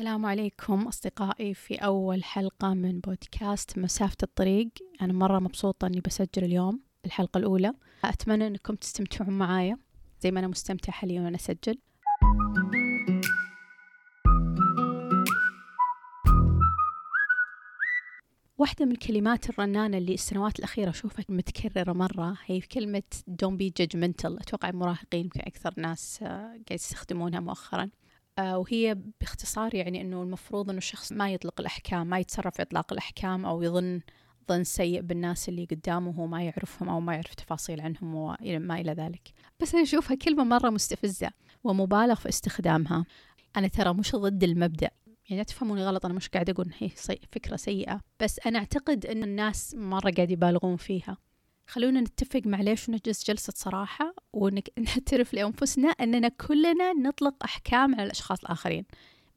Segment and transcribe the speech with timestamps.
[0.00, 4.68] السلام عليكم أصدقائي في أول حلقة من بودكاست مسافة الطريق.
[5.02, 7.72] أنا مرة مبسوطة أني بسجل اليوم الحلقة الأولى.
[8.04, 9.78] أتمنى أنكم تستمتعون معايا
[10.20, 11.78] زي ما أنا مستمتعة حاليا وأنا أسجل.
[18.58, 24.40] واحدة من الكلمات الرنانة اللي السنوات الأخيرة أشوفها متكررة مرة هي كلمة don't be judgmental.
[24.40, 27.90] أتوقع المراهقين أكثر ناس آه، قاعد يستخدمونها مؤخرا.
[28.38, 33.46] وهي باختصار يعني أنه المفروض أنه الشخص ما يطلق الأحكام ما يتصرف في إطلاق الأحكام
[33.46, 34.00] أو يظن
[34.48, 38.92] ظن سيء بالناس اللي قدامه وهو ما يعرفهم أو ما يعرف تفاصيل عنهم وما إلى
[38.92, 39.32] ذلك.
[39.60, 41.30] بس أنا أشوفها كلمة مرة مستفزة
[41.64, 43.04] ومبالغ في استخدامها.
[43.56, 44.90] أنا ترى مش ضد المبدأ.
[45.06, 46.88] يعني لا تفهموني غلط أنا مش قاعدة أقول هي
[47.32, 48.00] فكرة سيئة.
[48.20, 51.16] بس أنا أعتقد أن الناس مرة قاعد يبالغون فيها.
[51.66, 58.38] خلونا نتفق مع ليش ونجلس جلسة صراحة ونعترف لأنفسنا أننا كلنا نطلق أحكام على الأشخاص
[58.44, 58.84] الآخرين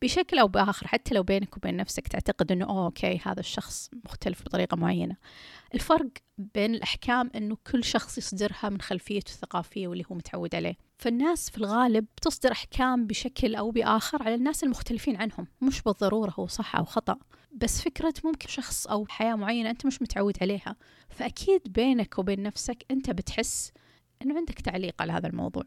[0.03, 4.41] بشكل أو بآخر حتى لو بينك وبين نفسك تعتقد أنه أوه أوكي هذا الشخص مختلف
[4.41, 5.15] بطريقة معينة.
[5.73, 10.75] الفرق بين الأحكام أنه كل شخص يصدرها من خلفيته الثقافية واللي هو متعود عليه.
[10.97, 16.47] فالناس في الغالب تصدر أحكام بشكل أو بآخر على الناس المختلفين عنهم مش بالضرورة هو
[16.47, 17.17] صح أو خطأ.
[17.51, 20.75] بس فكرة ممكن شخص أو حياة معينة أنت مش متعود عليها.
[21.09, 23.71] فأكيد بينك وبين نفسك أنت بتحس
[24.23, 25.63] أنه عندك تعليق على هذا الموضوع.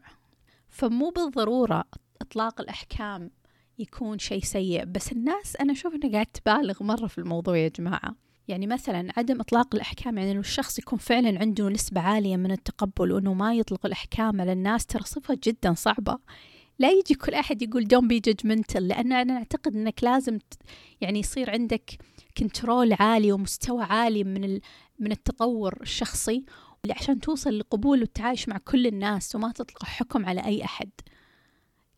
[0.69, 1.83] فمو بالضرورة
[2.21, 3.31] إطلاق الأحكام
[3.79, 8.15] يكون شيء سيء بس الناس أنا أشوف أنها قاعد تبالغ مرة في الموضوع يا جماعة.
[8.47, 13.11] يعني مثلا عدم إطلاق الأحكام يعني أنه الشخص يكون فعلا عنده نسبة عالية من التقبل
[13.11, 16.17] وأنه ما يطلق الأحكام على الناس ترى صفة جدا صعبة.
[16.79, 20.39] لا يجي كل أحد يقول don't be judgmental لأن أنا أعتقد أنك لازم
[21.01, 21.91] يعني يصير عندك
[22.37, 24.59] كنترول عالي ومستوى عالي من
[24.99, 26.45] من التطور الشخصي.
[26.93, 30.89] عشان توصل لقبول والتعايش مع كل الناس وما تطلق حكم على أي أحد.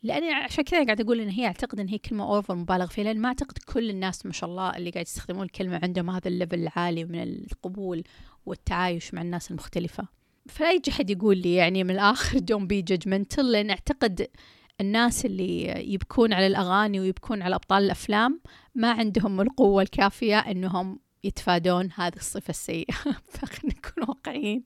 [0.03, 3.21] لأني عشان كذا قاعد أقول إن هي أعتقد إن هي كلمة أوفر مبالغ فيها لأن
[3.21, 7.05] ما أعتقد كل الناس ما شاء الله اللي قاعد يستخدمون الكلمة عندهم هذا الليفل العالي
[7.05, 8.03] من القبول
[8.45, 10.07] والتعايش مع الناس المختلفة.
[10.47, 14.27] فلا يجي حد يقول لي يعني من الآخر don't be judgmental لأن أعتقد
[14.81, 15.63] الناس اللي
[15.93, 18.41] يبكون على الأغاني ويبكون على أبطال الأفلام
[18.75, 22.93] ما عندهم القوة الكافية إنهم يتفادون هذه الصفة السيئة.
[23.33, 24.63] فخلينا نكون واقعيين.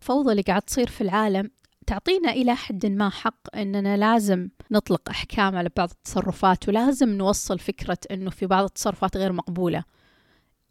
[0.00, 1.50] الفوضى اللي قاعد تصير في العالم
[1.88, 7.98] تعطينا إلى حد ما حق أننا لازم نطلق أحكام على بعض التصرفات ولازم نوصل فكرة
[8.10, 9.84] أنه في بعض التصرفات غير مقبولة.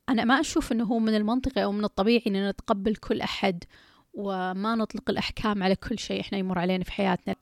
[0.09, 3.63] أنا ما أشوف أنه هو من المنطقي أو من الطبيعي أن نتقبل كل أحد
[4.13, 7.35] وما نطلق الأحكام على كل شيء إحنا يمر علينا في حياتنا.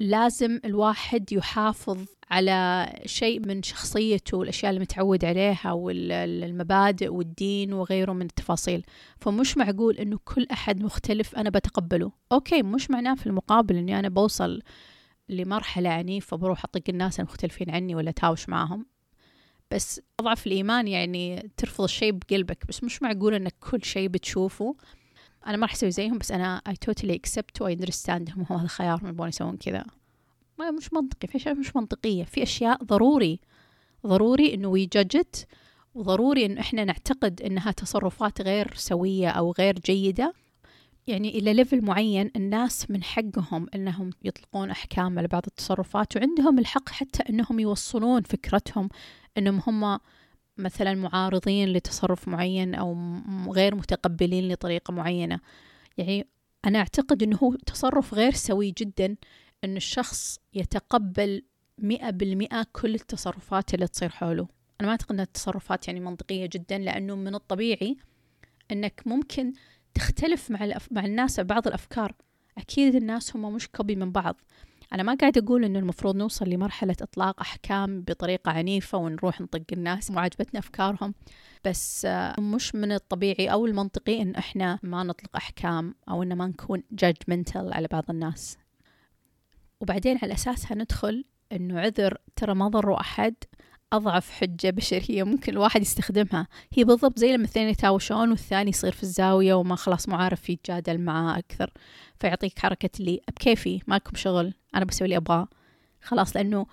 [0.00, 8.22] فلازم الواحد يحافظ على شيء من شخصيته والأشياء اللي متعود عليها والمبادئ والدين وغيره من
[8.22, 8.84] التفاصيل.
[9.18, 12.12] فمش معقول أنه كل أحد مختلف أنا بتقبله.
[12.32, 14.62] أوكي مش معناه في المقابل أني أنا بوصل
[15.28, 18.86] لمرحلة عنيفة بروح أطق الناس المختلفين عني ولا تاوش معاهم.
[19.70, 22.66] بس أضعف الإيمان يعني ترفض الشيء بقلبك.
[22.68, 24.76] بس مش معقول أنك كل شيء بتشوفه
[25.46, 29.02] أنا ما راح أسوي زيهم بس أنا I totally accept و understand هم هذا الخيار
[29.02, 29.84] ما يبغون يسوون كذا.
[30.58, 31.28] ما مش منطقي.
[31.28, 32.24] في أشياء مش منطقية.
[32.24, 33.40] في أشياء ضروري.
[34.06, 35.46] ضروري إنه ويججت
[35.94, 40.34] وضروري إنه إحنا نعتقد إنها تصرفات غير سوية أو غير جيدة.
[41.06, 46.88] يعني إلى ليفل معين الناس من حقهم إنهم يطلقون أحكام على بعض التصرفات وعندهم الحق
[46.88, 48.88] حتى إنهم يوصلون فكرتهم
[49.38, 49.98] إنهم هم
[50.60, 52.96] مثلا معارضين لتصرف معين أو
[53.48, 55.40] غير متقبلين لطريقة معينة.
[55.98, 56.26] يعني
[56.64, 59.16] أنا أعتقد أنه هو تصرف غير سوي جدا
[59.64, 61.42] أن الشخص يتقبل
[61.78, 64.48] مئة بالمئة كل التصرفات اللي تصير حوله.
[64.80, 67.96] أنا ما أعتقد أن التصرفات يعني منطقية جدا لأنه من الطبيعي
[68.72, 69.52] أنك ممكن
[69.94, 70.92] تختلف مع, الأف...
[70.92, 72.14] مع الناس بعض الأفكار.
[72.58, 74.40] أكيد الناس هم مش كوبي من بعض.
[74.92, 80.10] أنا ما قاعد أقول إنه المفروض نوصل لمرحلة إطلاق أحكام بطريقة عنيفة ونروح نطق الناس
[80.10, 81.14] وعجبتنا أفكارهم
[81.64, 82.06] بس
[82.38, 87.56] مش من الطبيعي أو المنطقي إن إحنا ما نطلق أحكام أو إن ما نكون judgmental
[87.74, 88.58] على بعض الناس.
[89.80, 93.34] وبعدين على أساسها ندخل إنه عذر ترى ما ضروا أحد
[93.92, 96.46] أضعف حجة بشرية ممكن الواحد يستخدمها.
[96.72, 101.00] هي بالضبط زي لما الاثنين يتهاوشون والثاني يصير في الزاوية وما خلاص مو عارف يتجادل
[101.00, 101.72] معاه أكثر.
[102.20, 105.48] فيعطيك حركة اللي بكيفي ماكم شغل؟ أنا بسوي اللي أبغاه.
[106.02, 106.66] خلاص لأنه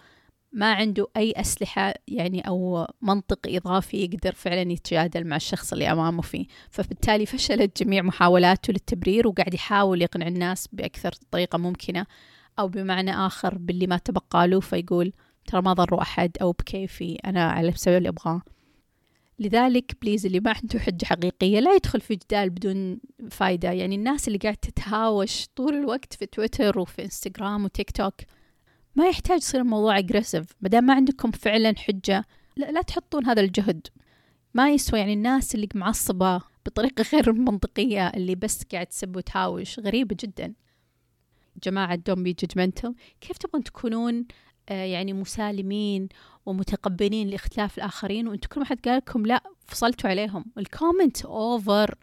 [0.52, 6.22] ما عنده أي أسلحة يعني أو منطق إضافي يقدر فعلا يتجادل مع الشخص اللي أمامه
[6.22, 6.46] فيه.
[6.70, 12.06] فبالتالي فشلت جميع محاولاته للتبرير وقاعد يحاول يقنع الناس بأكثر طريقة ممكنة
[12.60, 15.14] أو بمعنى آخر باللي ما تبقى له فيقول
[15.46, 18.42] ترى ما ضروا أحد أو بكيفي أنا على بسوي اللي أبغاه.
[19.39, 23.00] لذلك please اللي ما عنده حجة حقيقية لا يدخل في جدال بدون
[23.31, 23.72] فايدة.
[23.72, 28.13] يعني الناس اللي قاعد تتهاوش طول الوقت في تويتر وفي إنستغرام وتيك توك
[28.95, 32.25] ما يحتاج يصير الموضوع aggressive ما ما عندكم فعلا حجة
[32.56, 33.88] لا, لا تحطون هذا الجهد.
[34.54, 40.16] ما يسوى يعني الناس اللي معصبة بطريقة غير منطقية اللي بس قاعد تسب وتهاوش غريبة
[40.19, 40.54] جدا.
[41.63, 44.25] جماعة don't be judgmental كيف تبغون تكونون
[44.69, 46.10] يعني مسالمين
[46.46, 50.46] ومتقبلين لاختلاف الآخرين وأنتم كل ما حد قال لكم لا فصلتوا عليهم.
[50.58, 51.96] ال comment over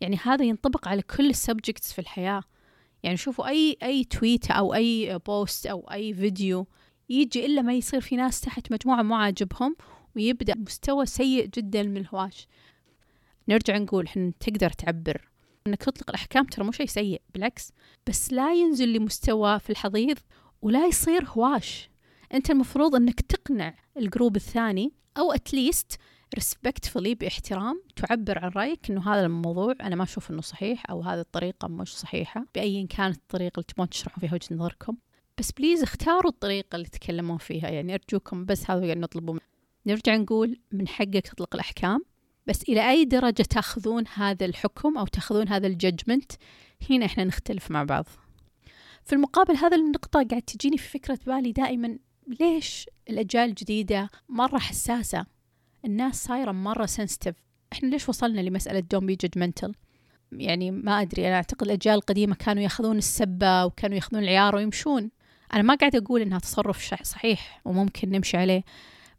[0.00, 2.42] يعني هذا ينطبق على كل ال subjects في الحياة.
[3.02, 6.66] يعني شوفوا أي أي tweet أو أي post أو أي فيديو
[7.08, 9.76] يجي إلا ما يصير في ناس تحت مجموعة مو عاجبهم
[10.16, 12.46] ويبدأ مستوى سيء جدا من الهواش.
[13.48, 15.28] نرجع نقول إحنا تقدر تعبر.
[15.66, 17.72] إنك تطلق الأحكام ترى مو شيء سيء بالعكس.
[18.06, 20.18] بس لا ينزل لمستوى في الحضيض
[20.62, 21.91] ولا يصير هواش.
[22.34, 25.98] أنت المفروض أنك تقنع ال group الثاني أو at least
[26.34, 31.20] respectfully باحترام تعبر عن رأيك إنه هذا الموضوع أنا ما أشوف إنه صحيح أو هذه
[31.20, 34.96] الطريقة مش صحيحة بايا كانت الطريقة اللي تبون تشرحون فيها وجهة نظركم.
[35.38, 37.68] بس please اختاروا الطريقة اللي تتكلمون فيها.
[37.68, 39.38] يعني أرجوكم بس هذا اللي نطلبه.
[39.86, 42.04] نرجع نقول من حقك تطلق الأحكام.
[42.46, 46.32] بس إلى أي درجة تأخذون هذا الحكم أو تأخذون هذا ال judgment
[46.90, 48.06] هنا إحنا نختلف مع بعض.
[49.04, 55.26] في المقابل هذا النقطة قاعد تجيني في فكرة بالي دائما ليش الأجيال الجديدة مرة حساسة؟
[55.84, 57.34] الناس صايرة مرة sensitive
[57.72, 59.74] إحنا ليش وصلنا لمسألة دون being judgmental
[60.32, 65.10] يعني ما أدري أنا أعتقد الأجيال القديمة كانوا يأخذون السبة وكانوا يأخذون العيار ويمشون.
[65.54, 68.64] أنا ما قاعدة أقول إنها تصرف صحيح وممكن نمشي عليه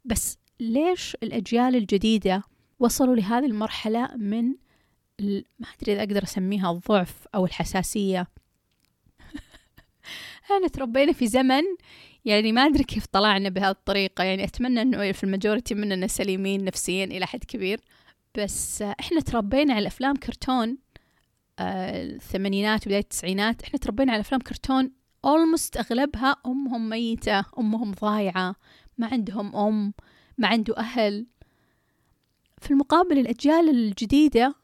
[0.05, 2.43] بس ليش الأجيال الجديدة
[2.79, 4.45] وصلوا لهذه المرحلة من
[5.59, 8.27] ما أدري إذا أقدر أسميها الضعف أو الحساسية؟
[10.57, 11.63] أنا تربينا في زمن
[12.25, 17.05] يعني ما أدري كيف طلعنا بهذه الطريقة يعني أتمنى أنه في الماجورتي مننا سليمين نفسيا
[17.05, 17.79] إلى حد كبير.
[18.37, 20.77] بس إحنا تربينا على أفلام كرتون
[21.59, 24.91] آه، الثمانينات وبداية التسعينات إحنا تربينا على أفلام كرتون
[25.25, 28.55] أولموست أغلبها أمهم ميتة أمهم ضايعة
[28.97, 29.93] ما عندهم أم
[30.37, 31.27] ما عنده أهل.
[32.61, 34.55] في المقابل الأجيال الجديدة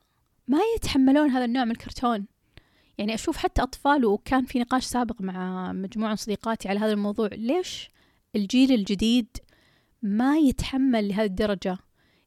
[0.47, 2.25] ما يتحملون هذا النوع من الكرتون.
[2.99, 7.29] يعني أشوف حتى أطفال وكان في نقاش سابق مع مجموعة من صديقاتي على هذا الموضوع
[7.31, 7.89] ليش
[8.35, 9.37] الجيل الجديد
[10.01, 11.77] ما يتحمل لهذه الدرجة؟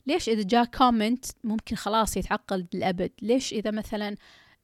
[0.06, 4.16] ليش إذا جاء كومنت ممكن خلاص يتعقل للأبد؟ ليش إذا مثلا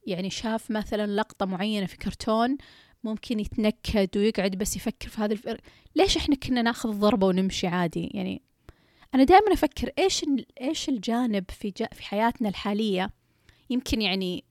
[0.07, 2.57] يعني شاف مثلا لقطة معينة في كرتون
[3.03, 5.61] ممكن يتنكد ويقعد بس يفكر في هذا الفرق؟
[5.95, 8.41] ليش إحنا كنا ناخذ ضربة ونمشي عادي؟ يعني
[9.15, 10.25] أنا دائما أفكر إيش
[10.61, 13.09] إيش الجانب في في حياتنا الحالية؟
[13.69, 14.43] يمكن يعني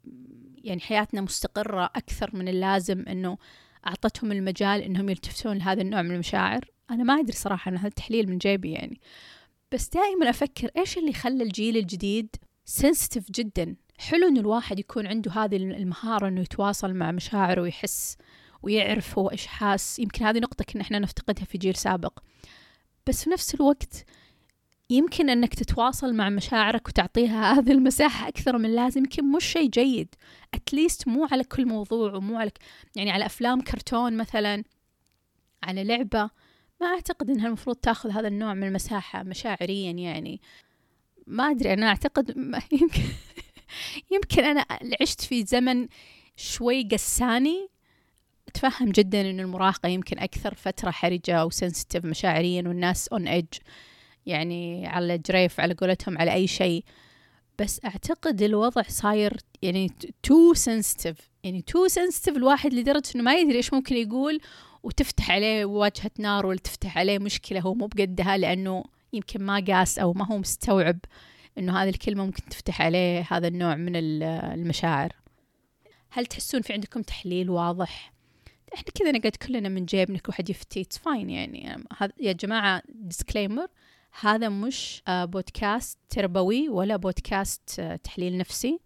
[0.69, 3.39] يعني حياتنا مستقرة أكثر من اللازم إنه
[3.87, 6.71] أعطتهم المجال إنهم يلتفتون لهذا النوع من المشاعر.
[6.91, 9.01] أنا ما أدري صراحة أنا هذا التحليل من جيبي يعني.
[9.73, 15.33] بس دائما أفكر إيش اللي خلى الجيل الجديد سنسيتيف جدا؟ حلو إن الواحد يكون عنده
[15.33, 18.17] هذه المهارة إنه يتواصل مع مشاعره ويحس
[18.63, 19.99] ويعرف هو إيش حاس.
[19.99, 22.19] يمكن هذه نقطة كنا إحنا نفتقدها في جيل سابق.
[23.07, 24.05] بس في نفس الوقت
[24.91, 30.15] يمكن أنك تتواصل مع مشاعرك وتعطيها هذه المساحة أكثر من لازم يمكن مش شيء جيد.
[30.55, 32.51] اتليست مو على كل موضوع ومو على
[32.97, 34.65] يعني على أفلام كرتون مثلا
[35.63, 36.31] على لعبة.
[36.81, 40.41] ما أعتقد إنها المفروض تأخذ هذا النوع من المساحة مشاعريا يعني.
[41.27, 42.31] ما أدري أنا أعتقد
[42.81, 43.03] يمكن
[44.11, 44.67] يمكن أنا
[45.01, 45.89] عشت في زمن
[46.37, 47.69] شوي قساني.
[48.49, 53.59] أتفهم جدا إن المراهقة يمكن أكثر فترة حرجة و sensitive مشاعريا والناس on edge
[54.29, 56.85] يعني على جريف على قولتهم على أي شيء.
[57.59, 59.91] بس أعتقد الوضع صاير يعني
[60.23, 64.41] too sensitive يعني too sensitive الواحد لدرجة إنه ما يدري إيش ممكن يقول
[64.83, 69.99] وتفتح عليه واجهة نار ولا تفتح عليه مشكلة هو مو بقدها لأنه يمكن ما قاس
[69.99, 70.99] أو ما هو مستوعب
[71.59, 75.13] إنه هذه الكلمة ممكن تفتح عليه هذا النوع من المشاعر.
[76.11, 78.13] هل تحسون في عندكم تحليل واضح؟
[78.75, 81.85] إحنا كذا نقعد كلنا من جيبنا كل واحد يفتي fine يعني.
[82.21, 83.67] يا جماعة disclaimer
[84.21, 88.81] هذا مش آه، بودكاست تربوي ولا بودكاست آه، تحليل نفسي.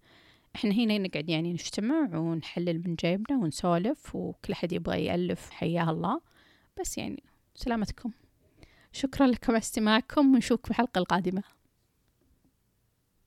[0.55, 6.21] إحنا هنا نقعد يعني نجتمع ونحلل من جيبنا ونسولف وكل حد يبغى يألف حياه الله.
[6.79, 7.23] بس يعني
[7.55, 8.11] سلامتكم.
[8.91, 11.43] شكرا لكم استماعكم ونشوفكم في الحلقة القادمة.